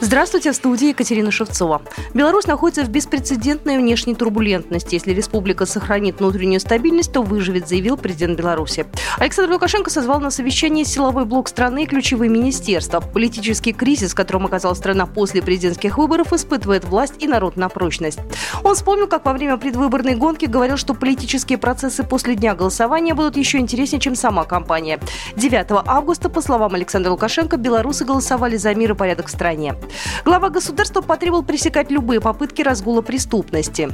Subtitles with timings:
[0.00, 1.82] Здравствуйте, в студии Екатерина Шевцова.
[2.14, 4.94] Беларусь находится в беспрецедентной внешней турбулентности.
[4.94, 8.86] Если республика сохранит внутреннюю стабильность, то выживет, заявил президент Беларуси.
[9.18, 13.00] Александр Лукашенко созвал на совещание силовой блок страны и ключевые министерства.
[13.00, 18.20] Политический кризис, в котором оказалась страна после президентских выборов, испытывает власть и народ на прочность.
[18.62, 23.36] Он вспомнил, как во время предвыборной гонки говорил, что политические процессы после дня голосования будут
[23.36, 25.00] еще интереснее, чем сама кампания.
[25.34, 29.74] 9 августа, по словам Александра Лукашенко, белорусы голосовали за мир и порядок в стране.
[30.24, 33.88] Глава государства потребовал пресекать любые попытки разгула преступности.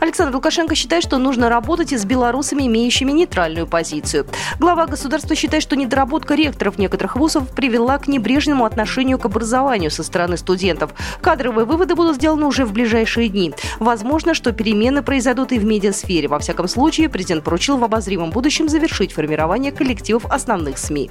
[0.00, 4.26] Александр Лукашенко считает, что нужно работать и с белорусами, имеющими нейтральную позицию.
[4.58, 10.02] Глава государства считает, что недоработка ректоров некоторых вузов привела к небрежному отношению к образованию со
[10.02, 10.92] стороны студентов.
[11.20, 13.54] Кадровые выводы будут сделаны уже в ближайшие дни.
[13.78, 16.28] Возможно, что перемены произойдут и в медиасфере.
[16.28, 21.10] Во всяком случае, президент поручил в обозримом будущем завершить формирование коллективов основных СМИ.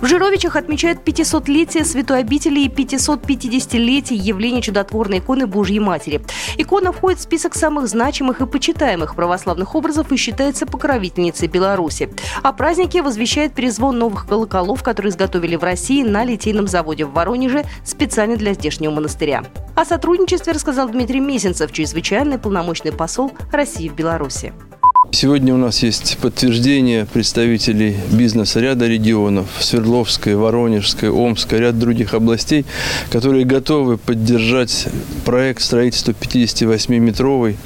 [0.00, 6.22] В Жировичах отмечают 500-летие святой обители и 550-летие явления чудотворной иконы Божьей Матери.
[6.56, 12.08] Икона входит в список самых значимых и почитаемых православных образов и считается покровительницей Беларуси.
[12.42, 17.64] О празднике возвещает перезвон новых колоколов, которые изготовили в России на литейном заводе в Воронеже
[17.84, 19.44] специально для здешнего монастыря.
[19.76, 24.54] О сотрудничестве рассказал Дмитрий Месенцев, чрезвычайный полномочный посол России в Беларуси.
[25.12, 32.64] Сегодня у нас есть подтверждение представителей бизнеса ряда регионов, Свердловской, Воронежской, Омской, ряд других областей,
[33.10, 34.88] которые готовы поддержать
[35.24, 37.56] проект строительства 58-метровой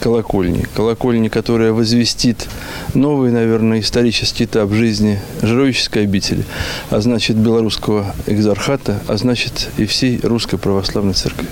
[0.00, 0.66] колокольни.
[0.74, 2.48] Колокольни, которая возвестит
[2.94, 6.44] новый, наверное, исторический этап жизни Жировической обители,
[6.90, 11.46] а значит белорусского экзархата, а значит и всей русской православной церкви.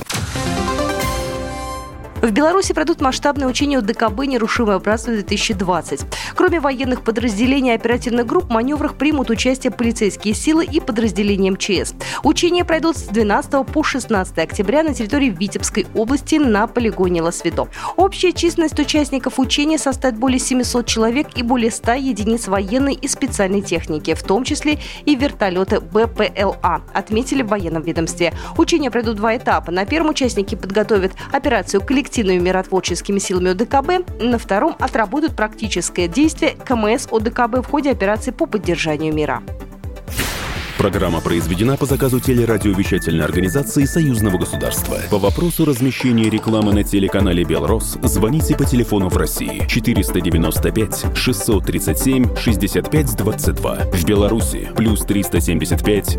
[2.30, 6.06] В Беларуси пройдут масштабные учения ОДКБ «Нерушимое братство-2020».
[6.36, 11.92] Кроме военных подразделений и оперативных групп, в маневрах примут участие полицейские силы и подразделения МЧС.
[12.22, 17.66] Учения пройдут с 12 по 16 октября на территории Витебской области на полигоне Лосвидо.
[17.96, 23.60] Общая численность участников учения составит более 700 человек и более 100 единиц военной и специальной
[23.60, 28.32] техники, в том числе и вертолеты БПЛА, отметили в военном ведомстве.
[28.56, 29.72] Учения пройдут два этапа.
[29.72, 36.54] На первом участники подготовят операцию коллективного коллективными миротворческими силами ОДКБ, на втором отработают практическое действие
[36.66, 39.42] КМС ОДКБ в ходе операции по поддержанию мира.
[40.76, 44.96] Программа произведена по заказу телерадиовещательной организации Союзного государства.
[45.10, 53.16] По вопросу размещения рекламы на телеканале «Белрос» звоните по телефону в России 495 637 65
[53.16, 53.76] 22.
[53.92, 56.18] В Беларуси плюс 375